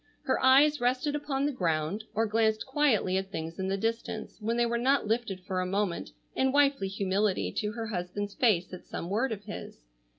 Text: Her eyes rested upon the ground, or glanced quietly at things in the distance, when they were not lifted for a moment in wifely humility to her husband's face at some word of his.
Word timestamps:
Her 0.23 0.43
eyes 0.43 0.81
rested 0.81 1.13
upon 1.15 1.45
the 1.45 1.51
ground, 1.51 2.05
or 2.15 2.25
glanced 2.25 2.65
quietly 2.65 3.17
at 3.17 3.29
things 3.31 3.59
in 3.59 3.67
the 3.67 3.77
distance, 3.77 4.39
when 4.41 4.57
they 4.57 4.65
were 4.65 4.79
not 4.79 5.05
lifted 5.05 5.41
for 5.45 5.61
a 5.61 5.65
moment 5.67 6.11
in 6.35 6.51
wifely 6.51 6.87
humility 6.87 7.51
to 7.57 7.73
her 7.73 7.85
husband's 7.85 8.33
face 8.33 8.73
at 8.73 8.87
some 8.87 9.11
word 9.11 9.31
of 9.31 9.43
his. 9.43 9.77